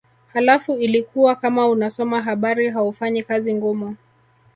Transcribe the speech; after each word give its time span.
Halafu 0.33 0.77
ilikuwa 0.77 1.35
kama 1.35 1.67
unasoma 1.69 2.21
habari 2.21 2.69
haufanyi 2.69 3.23
kazi 3.23 3.53
ngumu 3.55 3.95